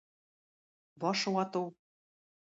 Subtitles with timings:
[0.99, 1.63] Баш вату.